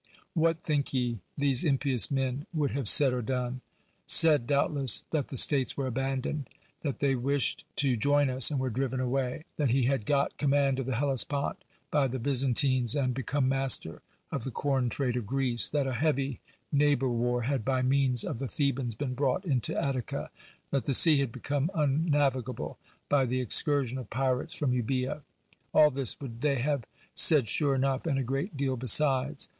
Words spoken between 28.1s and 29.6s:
a great deal besides.